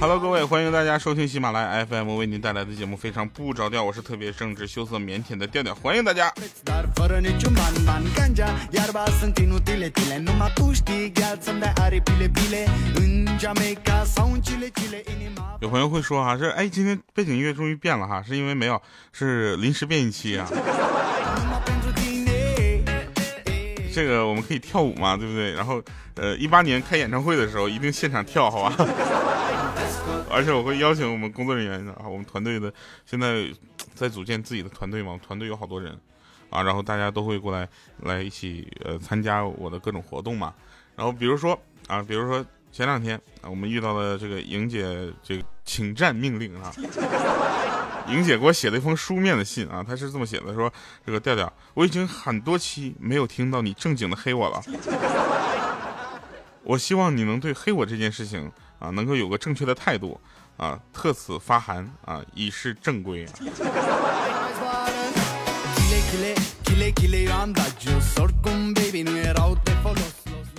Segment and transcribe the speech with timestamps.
[0.00, 6.32] Hello，各位，欢迎大家收听喜马拉雅 FM 为您带来的节目《非常不着调》，我是特别正直、羞涩、腼腆的调调，欢迎大家。
[15.60, 18.80] 有朋友会说哈，这哎，今天背景音乐终于变了哈，是因为没有，
[19.12, 20.48] 是临时变音器啊。
[23.92, 25.52] 这个我们可以跳舞嘛，对不对？
[25.52, 25.82] 然后，
[26.14, 28.74] 呃，一八年开演唱会的时候，一定现场跳，好吧？
[30.30, 32.72] 而且我会邀请我们工作人员啊，我们团队的
[33.04, 33.46] 现在
[33.94, 35.92] 在组建自己的团队嘛，团队有好多人
[36.48, 37.68] 啊，然后大家都会过来
[37.98, 40.54] 来一起呃参加我的各种活动嘛。
[40.96, 46.72] 然后比如说啊，比如说前两天啊，我们遇到了这个莹姐这个请战命令啊。
[48.08, 50.72] 莹姐给我写了一封书面的信啊，她是这么写的：说
[51.06, 54.62] 这个调调，我已经很多期没有听到你正经的黑我了，
[56.64, 60.20] 我希望你能对黑我这件事情啊，能够有个正确的态度
[60.56, 63.26] 啊，特此发函啊，以示正规。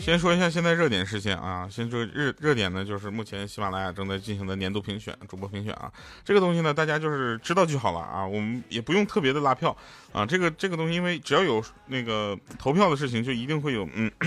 [0.04, 5.90] 先说一下现在热点事件啊，先说热热点呢，就是目前喜马拉雅正在进行的年度评选，主播评选啊，
[6.26, 9.74] 这个东西呢，大家就是知道就好了啊，我们也不用特别的拉票
[10.12, 14.12] 啊，这个这个东西，因为只要有那个投票的事情，就一定会有嗯。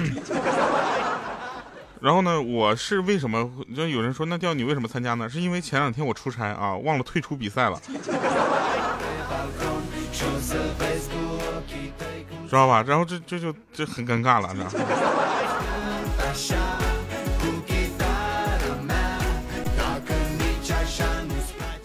[2.00, 5.28] 然后呢，我是为什么就有人说那调你为什么参加呢？
[5.28, 7.78] 是因为前两天我出差啊，忘了退出比赛了，
[12.48, 12.82] 知道吧？
[12.86, 14.86] 然后这这就这很尴尬了，知道。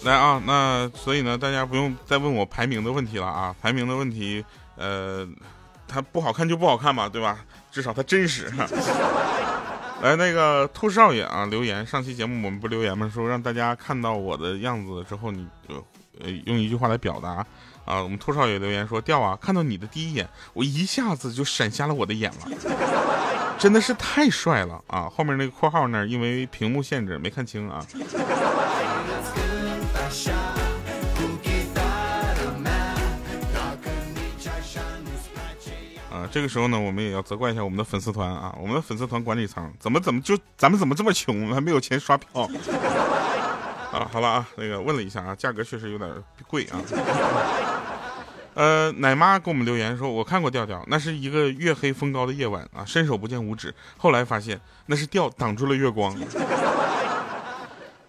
[0.04, 4.44] 来啊，那所以呢，大家不用再问我排名的问题了啊，排名的问题，
[4.76, 5.28] 呃，
[5.88, 7.38] 它不好看就不好看嘛，对吧？
[7.72, 8.52] 至少它真实。
[10.02, 13.08] 来，那个兔少爷啊，留言，上期节目我们不留言吗？
[13.14, 15.76] 说让大家看到我的样子之后，你就
[16.20, 17.45] 呃用一句话来表达
[17.86, 18.02] 啊。
[18.02, 22.47] 我们兔少爷留言说，掉啊，看到你的第一眼，我一下子就闪瞎了我的眼了。
[23.58, 25.08] 真的是太帅了啊！
[25.08, 27.86] 后面那个括号那儿，因为屏幕限制没看清啊。
[36.09, 42.49] 啊，这个时候呢，我们也要责怪一下我们的粉丝团啊，我们的粉丝团管理层怎么怎么就咱们怎么这么穷，还没有钱刷票
[43.91, 44.09] 啊？
[44.11, 46.09] 好了啊，那个问了一下啊，价格确实有点
[46.47, 46.79] 贵啊。
[48.53, 53.73] 呃，奶妈给我们留言说，我看过调调，那是一个月黑风高的夜晚啊，伸手不见五指。
[53.97, 56.13] 后来发现那是调挡住了月光。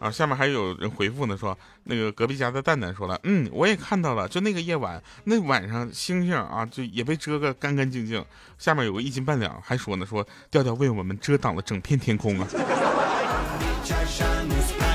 [0.00, 8.24] 啊，下面还有人回复呢，说那个隔壁家的蛋蛋说了，嗯，我也看到了，就那个夜晚，那晚上星星啊，就也被遮个干干净净。
[8.58, 12.48] 下面有个一斤半两，还说呢，说调调为我们遮挡了整片天空啊。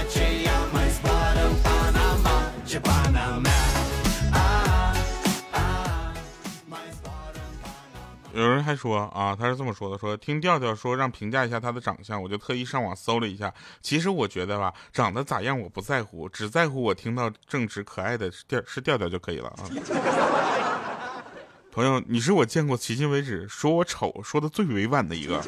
[8.42, 13.52] 有人还说啊，他是这么说的：说听调调说让评价一下他的长相，我就特意上网搜了一下。
[13.82, 19.66] 其实我觉得吧，长得咋样我不在乎，只在乎我听到正直可爱的调是调调就可以了啊。
[21.74, 25.42] 朋友，你是我见过迄今为止说我丑说的最委婉的一个。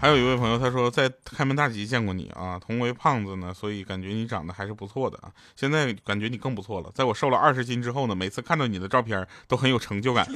[0.00, 5.30] 还有一位朋友，他说在开门大吉见过你啊，同为胖子呢，所以感觉你长得还是不错的啊。
[5.54, 10.26] 现在感觉你更不错了，在我瘦了二十斤之后呢，每次看到你的照片都很有成就感。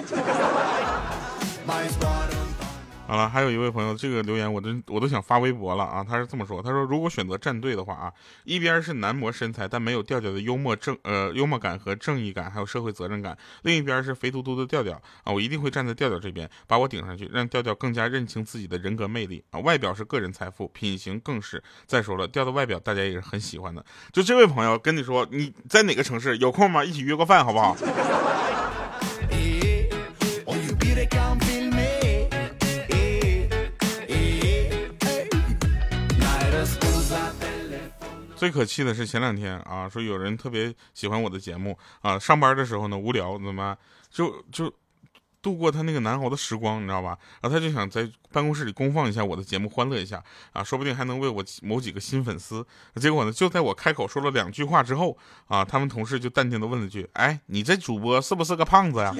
[3.06, 6.02] 好了，还有一位朋友，这个留言我都我都想发微博了啊！
[6.02, 8.10] 他是这么说，他说如果选择站队的话啊，
[8.44, 19.60] 一边是男模身材但没有调调的幽默正呃幽默感和正义感，还有社会责任感，另一边是肥嘟嘟的调调啊，我一定会站在调调这边，把我顶上去，让调调更加认清自己的人格魅力啊！
[19.60, 21.62] 外表是个人财富，品行更是。
[21.86, 23.84] 再说了，调的外表大家也是很喜欢的。
[24.12, 26.82] 就这位朋友跟你说，你在哪个城市有空吗？
[26.82, 27.76] 一起约个饭好不好？
[38.44, 43.74] 最可气的是前两天啊，说有人特别喜欢我的节目啊，上班的时候呢无聊怎么
[44.10, 44.70] 就就
[45.40, 47.16] 度过他那个难熬的时光，你知道吧？
[47.40, 52.66] 然后他就想在办公室里公放一下我的节目，欢乐一下啊，说不定还能为我某几个新粉丝。
[52.96, 59.10] 结果呢，就在我开口说了两句话之后啊，他们同事就淡定的问了句：“哎，你这主播是不是个胖子呀？”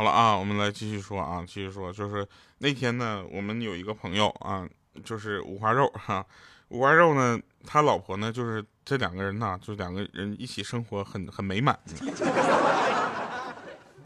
[0.00, 2.26] 好了啊，我们来继续说啊，继续说，就是
[2.56, 4.66] 那天呢，我们有一个朋友啊，
[5.04, 6.24] 就是五花肉哈，
[6.68, 11.78] 五花肉呢，他老婆呢，就是这两个人呢，就两个人一起生活很很美满。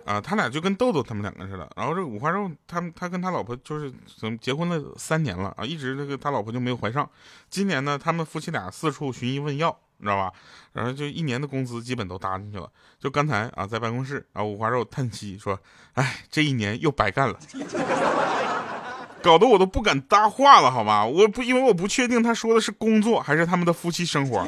[0.05, 1.71] 啊，他俩就跟豆豆他们两个似的。
[1.77, 3.89] 然后这五花肉，他他跟他老婆就是
[4.19, 7.09] 怎么结婚了三年了啊，一直这个他老婆就没有怀上。
[7.49, 10.33] 今年呢，他们夫妻俩四处寻医问药，你知道吧？
[10.73, 12.69] 然后就一年的工资基本都搭进去了。
[12.99, 15.59] 就刚才啊，在办公室，啊五花肉叹息说
[15.95, 17.39] ：“哎，这一年又白干了，
[19.23, 21.05] 搞得我都不敢搭话了，好吧？
[21.05, 24.47] 我不因为我不确定他说的是工作还是他们的夫妻生活。”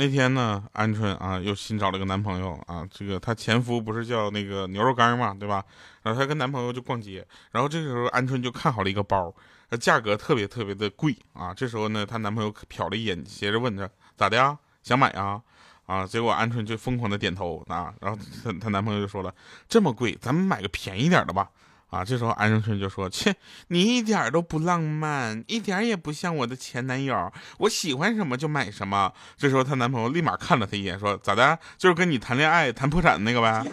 [0.00, 5.62] 那天呢，鹌鹑啊又新找了个男朋友啊，这个她前夫不是叫那个牛肉干嘛，对吧？
[6.02, 9.30] 然后她跟男朋友就逛街，然后这个时候鹌鹑就看好了一个包，
[9.78, 11.52] 价格特别特别的贵啊。
[11.52, 13.86] 这时候呢，她男朋友瞟了一眼，接着问她
[14.16, 14.58] 咋的呀？
[14.82, 15.42] 想买啊？
[15.84, 19.34] 啊，结果鹌鹑就疯狂的点头啊，然后她她男朋友就说了，
[19.68, 21.50] 这么贵，咱们买个便宜点的吧。
[21.90, 23.34] 啊，这时候安生春就说：“切，
[23.68, 27.32] 你一点都不浪漫，一点也不像我的前男友。
[27.58, 31.58] 我喜欢什么就买什么。”这时候她男朋友立马看了她一眼，说：“咋的？
[31.76, 33.64] 就是跟你谈恋爱谈破产那个呗。”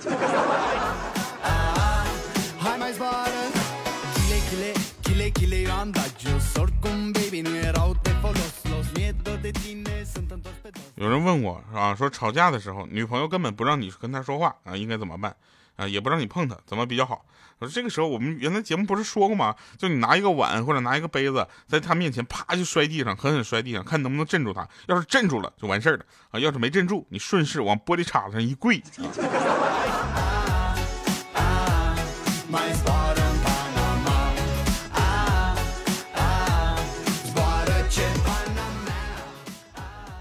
[10.95, 15.35] 有人问我啊，说吵架的时候，女朋友根本不让你跟她说话啊，应该怎么办？
[15.77, 17.25] 啊，也不让你碰它，怎么比较好？
[17.59, 19.55] 我说这个时候，我们原来节目不是说过吗？
[19.77, 24.67] 就你拿一个碗或者拿一个杯子，在他面前啪就摔地上，狠狠摔地上，看能不能镇住他。
[24.87, 26.39] 要是镇住了，就完事儿了啊！
[26.39, 28.83] 要是没镇住，你顺势往玻璃碴子上一跪。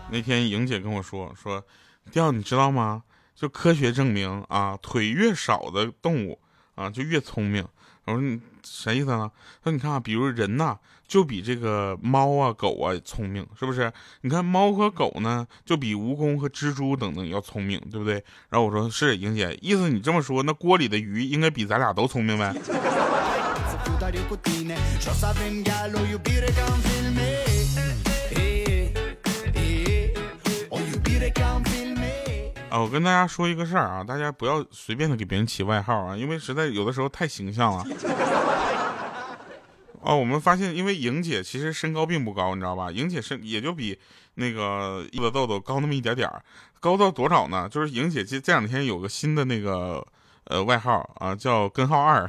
[0.08, 1.62] 那天莹姐跟我说说，
[2.10, 3.02] 调你知道吗？
[3.36, 6.40] 就科学证明啊，腿越少的动物。
[6.74, 7.66] 啊，就越聪明。
[8.04, 9.30] 我说你啥意思呢？
[9.64, 10.76] 他说你看啊，比如人呐，
[11.08, 13.90] 就比这个猫啊、狗啊聪明，是不是？
[14.20, 18.22] 你看猫和狗呢，就比蜈蚣和蜘蛛等等要聪明，对不对？
[18.50, 22.54] 然后我说是，莹姐，意思你这么说，那锅里的鱼应该比咱俩都聪明呗？
[32.68, 37.84] 啊，我跟大家说一个事儿啊，大家不要随便的给别人起外号啊，因为实在有的时候太形象了。
[40.00, 42.90] 哦，我们发现，因为莹姐其实身高并不高，你知道吧？
[42.90, 43.98] 莹姐身也就比
[44.34, 46.42] 那个一的豆豆高那么一点点儿，
[46.80, 47.68] 高到多少呢？
[47.68, 50.04] 就是莹姐这这两天有个新的那个
[50.44, 52.28] 呃外号啊，叫根号二。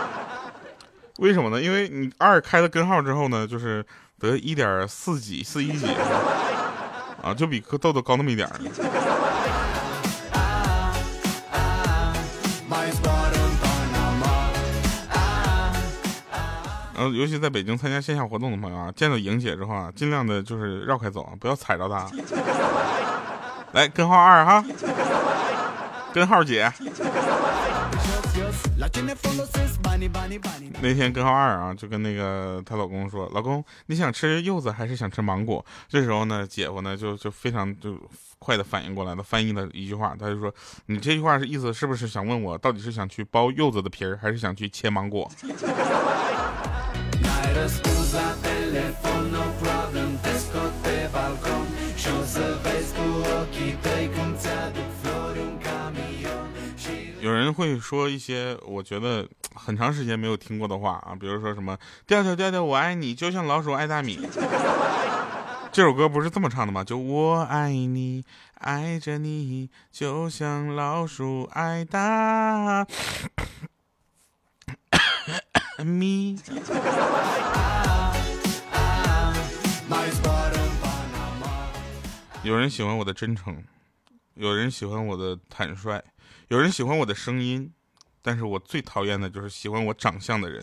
[1.18, 1.60] 为什么呢？
[1.60, 3.84] 因为你二开了根号之后呢，就是
[4.18, 5.86] 得一点四几四一几
[7.22, 8.60] 啊，就比豆豆高那么一点儿。
[16.94, 22.08] 然后，尤其在北京参加线下活动的朋友啊，见到莹姐之后啊，尽量的就是绕开走，不要踩着她。
[23.72, 24.64] 来，根号二哈，
[26.14, 26.72] 根号姐。
[30.80, 37.98] 那天根号二啊，就跟那个她老公说：“老公，你想吃柚子还是想吃芒果？”这时候呢，姐夫呢就就非常就
[38.38, 40.54] 快的反应过来了，翻译了一句话，他就说
[40.86, 45.30] ：“你这句话是意思是不是想问我，到底是想去剥柚子的皮儿，还是想去切芒果？”
[57.52, 61.76] 会说一些我觉得很长时间没有听过的话啊，比如说什么
[62.06, 64.18] “调调调调我爱你，就像老鼠爱大米”。
[65.72, 66.82] 这首歌不是这么唱的吗？
[66.82, 68.24] 就我爱你，
[68.54, 72.86] 爱着你，就像老鼠爱大。
[75.84, 76.40] 米。
[82.42, 83.62] 有人喜欢我的真诚，
[84.36, 85.98] 有人喜欢我的坦率，
[86.48, 87.72] 有人喜欢我的声音，
[88.20, 90.62] 但是我最讨厌的就是喜欢我长相的人。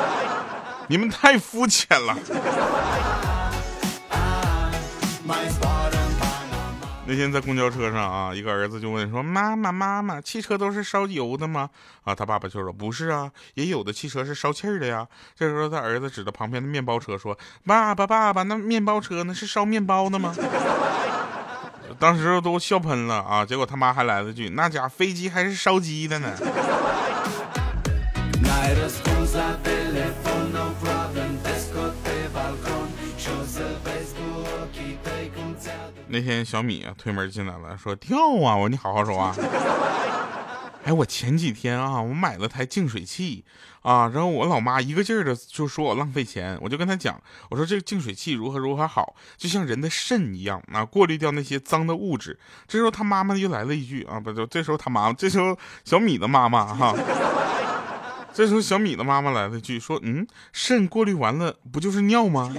[0.88, 2.16] 你们太肤浅了。
[7.08, 11.68] 那天在公交车上啊，一个儿子就问说：“妈妈妈妈，汽车都是烧油的吗？”
[12.04, 20.34] 啊，他爸爸就说：“不是啊，也有的汽车是烧气儿的呀。”这时候他儿子指着旁边的面包车说：“爸爸爸爸，那面包车那是烧面包的吗？”
[21.98, 26.30] 当时都笑喷了啊结果他妈还来了句那家飞机还是烧鸡的呢。
[36.08, 39.34] 那天小米啊推门进来了说跳啊我说你好好说话。
[40.86, 43.44] 哎，我前几天啊，我买了台净水器
[43.82, 52.38] 啊，然后我老妈一个劲儿的就说我浪费钱，我就跟她讲，我说这个净水器如何如何好，就像人的肾一样啊，过滤掉那些脏的物质。
[52.68, 56.94] 这时候他妈妈又来了一句啊，不就这时候他妈妈，这时候小米的妈妈哈，
[58.32, 62.54] 这时候小米的妈妈来了一句说，嗯，肾过滤完了不就是尿吗？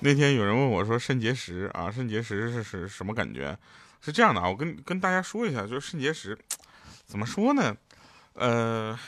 [0.00, 3.56] 那天有人问我说肾结石啊，肾结石是是什么感觉？
[4.00, 6.36] 是这样的啊，我跟跟大家说一下，就是肾结石
[7.04, 7.76] 怎么说呢？
[8.32, 8.98] 呃，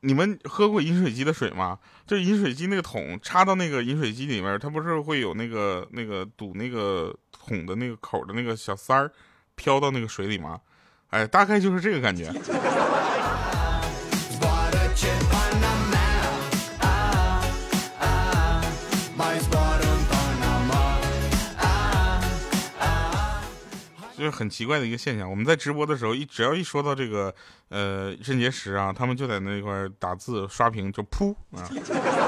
[0.00, 1.78] 你们喝过饮水机的水吗？
[2.04, 9.12] 就饮水机那个桶插到那个饮水机里面，它不是会有那个那个堵那个桶的那个口的那个小塞儿
[9.54, 10.60] 飘到那个水里吗？
[11.10, 12.32] 哎，大概就是这个感觉。
[24.18, 25.30] 就是很奇怪的一个现象。
[25.30, 27.32] 我们在直播的时候，一只要一说到这个
[27.68, 31.62] 呃肾结石啊，他们就在那块打字刷屏，就噗啊，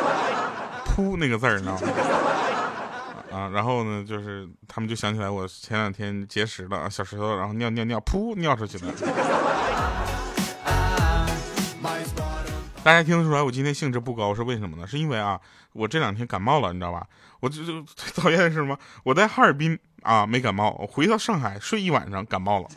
[0.86, 1.88] 噗那个字儿，你知道吗？
[3.32, 8.92] 啊，然后呢，就是他们就想起来我前两天结石了，小石头，然后尿尿尿，噗尿出去了。
[12.82, 14.86] 大家听得出来，我今天兴致不高是为什么呢？
[14.86, 15.38] 是因为啊，
[15.72, 17.06] 我这两天感冒了，你知道吧？
[17.40, 18.78] 我就就最 讨厌的是什么？
[19.04, 22.68] 我在哈尔滨啊没感冒，我回到上海睡一晚上感冒了。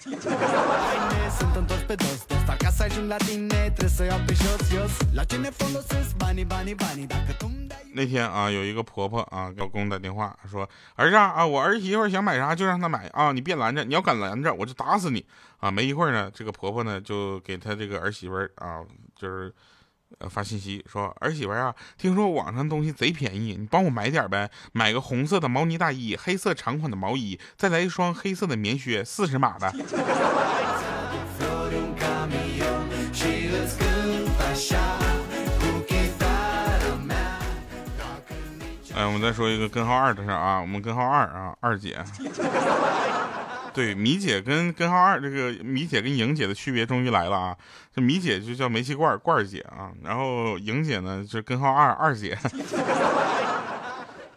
[7.93, 15.25] 那天啊，有一个婆婆啊给老公打电话说：“儿子啊，我儿媳妇想买啥就让她买啊，你别拦着，你要敢拦着我就打死你
[15.59, 18.81] 啊！”没一会儿呢，这个婆婆呢就给她这个儿媳妇啊，
[19.15, 19.53] 就是。
[20.19, 29.73] 呃，发信息说儿媳妇啊，听说网上东西贼便宜，你帮我买点呗，买个红色的毛呢大衣，黑色长款的毛衣，再来一双黑色的棉靴，四十码的。
[38.95, 41.97] 哎，我们再说一个根号二的事啊，我们根号二啊，二姐。
[43.73, 47.57] 对，米姐跟根号二这个米姐跟莹姐的区别终于来了啊！
[47.91, 52.37] 这米姐就叫煤气罐罐姐啊，然后莹姐呢就是根号二二姐。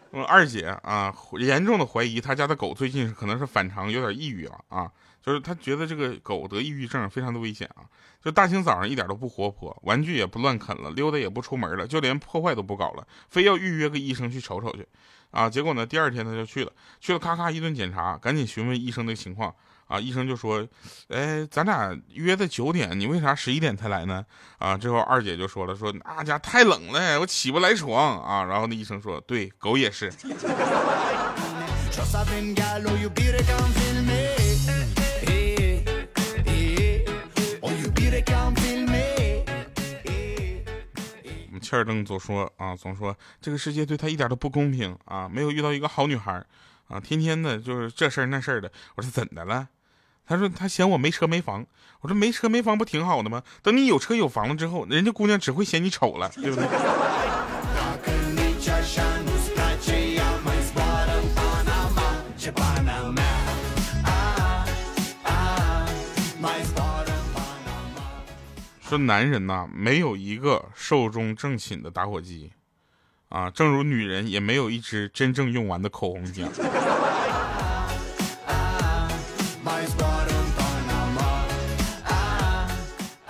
[0.09, 4.91] 我 二姐啊，严重的怀疑她家的狗最近可能是反常，有点抑郁了啊，
[5.27, 7.83] 就是他觉得这个狗得抑郁症非常的危险啊，
[8.23, 14.87] 就大清早上一点都不活泼，玩具也不乱啃了，溜达也不出门了，就连破坏都不搞了，非要预约个医生去瞅瞅去。
[15.31, 15.85] 啊，结果呢？
[15.85, 19.53] 第二天他就去了，去了，咔咔一顿检查，赶紧询问医生的情况。
[19.87, 20.65] 啊，医生就说
[21.11, 24.25] ：“哎，咱俩约的九点，你为啥十一点才来呢？”
[24.59, 30.09] 啊，之后二姐就说了：“说那家太冷了，我起不来床啊。”然后那医生说：“对，狗也是。
[41.67, 46.41] ”切尔登总说啊，总说这个世界对他一点都不公平啊，没有遇到一个好女孩
[46.87, 48.71] 啊，天天的就是这事儿那事儿的。
[48.95, 49.67] 我说怎的了？
[50.25, 51.65] 他说他嫌我没车没房。
[52.01, 53.43] 我说没车没房不挺好的吗？
[53.63, 56.63] 等你有车有房了之后，人家姑娘只会嫌你丑了，对不对？
[68.87, 72.53] 说男人呐，没有一个寿终正寝的打火机，
[73.27, 76.49] 啊，正如女人也没有一支真正用完的口红一样。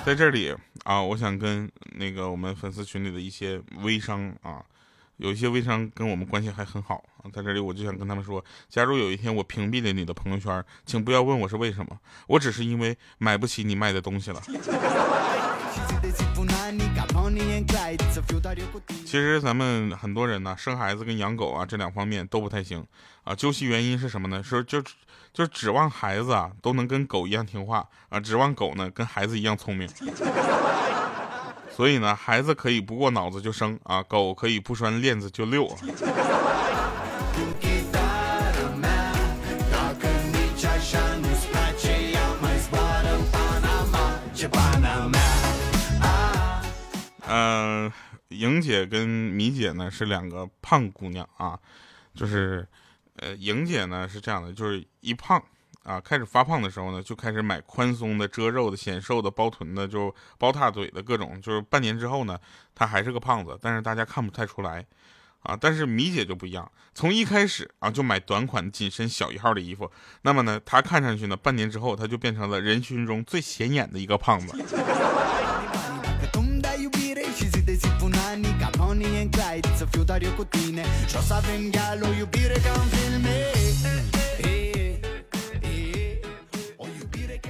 [0.05, 4.63] 在这里啊，我想跟那个我们粉丝群里的一些微商啊。
[5.17, 14.39] 有一些微商跟我们关系还很好啊，在这里我就想跟他们说，假如有一天我屏蔽了你的朋友圈，请不要问我是为什么，我只是因为买不起你卖的东西了。
[19.05, 22.85] 其实咱们很多人呢，生孩子跟养狗啊这两方面都不太行
[23.23, 24.43] 啊，究其原因是什么呢？
[24.43, 24.83] 说就
[25.33, 29.87] 就指望孩子啊都能跟狗一样听话啊，指望狗呢跟孩子一样聪明。
[31.75, 35.67] 所以呢，孩子可以不过脑子就生啊，狗可以不拴链子就遛。
[47.29, 47.91] 嗯，
[48.29, 51.59] 莹姐跟米姐呢是两个胖姑娘啊，
[52.13, 52.67] 就是，
[53.17, 55.43] 呃，莹姐呢是这样的，就是一胖。
[55.83, 61.41] 啊，开始发胖的时候呢，就开始买宽松的、遮肉的、显瘦的、包臀的，就包大腿的各种。
[61.41, 62.37] 就是半年之后呢，
[62.75, 64.85] 她还是个胖子，但是大家看不太出来。
[65.43, 69.89] 啊，但是米姐就不一样，从一开始啊就买短款紧身小一号的衣服，
[70.23, 74.57] 那么呢，她看上去呢，半年之后她就变成了人群中最显眼的一个胖子。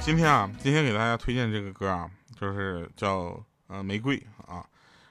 [0.01, 2.09] 今天啊，今天给大家推荐这个歌啊，
[2.39, 4.15] 就是叫呃玫瑰
[4.47, 4.63] 啊，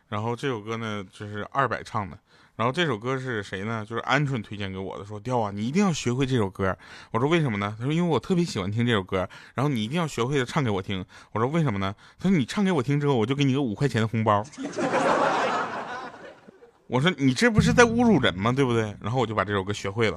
[0.08, 2.18] 然后这首歌呢就是二百唱的，
[2.56, 3.84] 然后这首歌是谁呢？
[3.86, 6.74] 就是鹌鹑推荐给我的，说调啊，你一定要学会这首歌。
[7.10, 7.76] 我说为什么呢？
[7.78, 11.04] 他说因为我特别喜欢听这首歌，然后你一定要学会的唱给我听。
[11.32, 11.94] 我说为什么呢？
[12.18, 14.42] 他说你唱给我听之后，我就给你个五块钱的红包。
[16.88, 18.52] 我说你这不是在侮辱人吗？
[18.52, 18.82] 对不对？
[19.02, 20.16] 然后我就把这首歌学会了。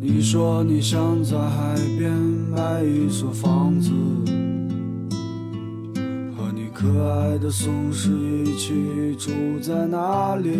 [0.00, 2.10] 你说你想在海边
[2.84, 3.90] 一所房子，
[6.36, 10.50] 和你可爱的松狮一起住在那里。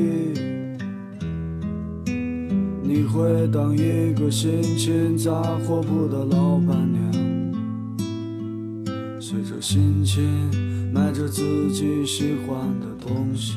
[2.82, 5.32] 你会当一个心情杂
[5.66, 7.12] 货铺的老板娘，
[9.20, 10.22] 随着心情
[10.92, 13.56] 买着自己喜欢的东西。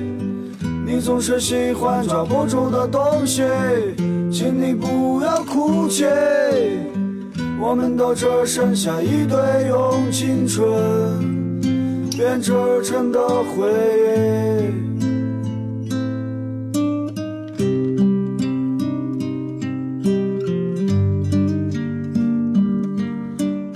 [0.93, 3.43] 你总是喜欢抓不住的东西，
[4.29, 6.03] 请你不要哭泣。
[7.61, 10.61] 我们都只剩下一堆用青春
[12.09, 12.51] 编织
[12.83, 13.71] 成的回
[14.03, 14.71] 忆。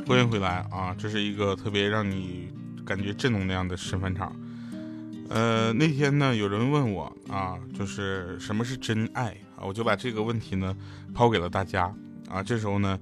[0.06, 0.94] 欢迎回来啊！
[0.98, 2.50] 这是一个特别让你
[2.86, 4.36] 感觉正能量的示范场。
[5.30, 9.66] 呃，那天呢，有人问我啊，就是什么是真爱啊？
[9.66, 10.76] 我就把这个问题呢
[11.14, 11.92] 抛给了大家
[12.30, 12.44] 啊。
[12.44, 13.00] 这时候呢，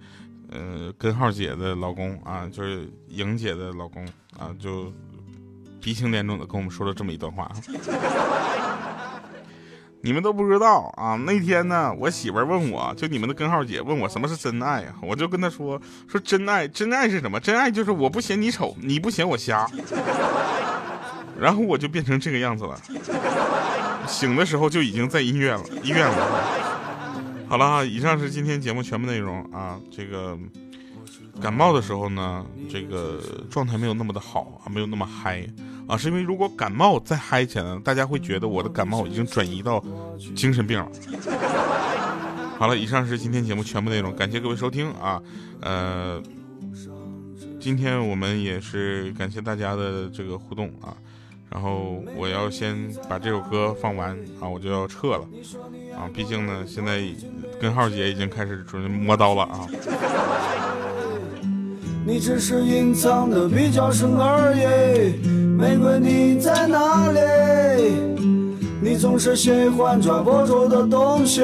[0.50, 4.06] 呃，根号姐的老公啊，就是莹姐的老公
[4.38, 4.92] 啊，就
[5.82, 7.52] 鼻青脸肿的跟我们说了这么一段话。
[10.06, 14.96] 你们都不知道啊，那天呢，我媳妇儿问我就你们的根号姐问我什么是真爱啊？
[15.02, 17.40] 我就跟她说说真爱，真爱是什么？
[17.40, 19.66] 真爱就是我不嫌你丑，你不嫌我瞎。
[21.40, 22.78] 然后我就变成这个样子了，
[24.08, 26.44] 醒的时候就已经在医院了，医院了。
[27.48, 29.80] 好了，以上是今天节目全部内容啊。
[29.92, 30.38] 这个
[31.42, 33.20] 感冒的时候呢，这个
[33.50, 35.46] 状态没有那么的好啊，没有那么嗨
[35.88, 39.84] 啊，是因为如果感冒再嗨起来，大家会觉得我的感冒已经转移到
[40.36, 40.88] 精神病了。
[42.58, 45.22] 好了，以上是今天节目全部内容，感谢各位收听啊。
[45.62, 46.22] 呃，
[47.60, 50.96] 今天我们也是感谢大家的这个互动啊。
[51.54, 52.76] 然后我要先
[53.08, 55.20] 把这首歌放完啊，我就要撤了
[55.96, 56.10] 啊！
[56.12, 57.00] 毕竟呢，现在
[57.62, 59.68] 根号姐已经开始准备磨刀了啊。
[62.04, 67.20] 你只是隐藏的比较深而已，玫瑰你在哪里？
[68.82, 71.44] 你总是喜欢抓不住的东西，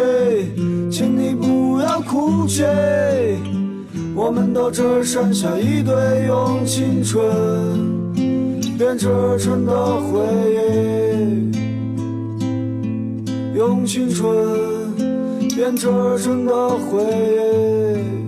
[0.91, 2.63] 请你不要哭泣，
[4.15, 7.98] 我们都只剩下一堆用青春。
[8.79, 10.21] 编织成的回
[10.55, 11.51] 忆，
[13.53, 14.95] 用青春
[15.53, 15.85] 编织
[16.17, 18.18] 成的回忆。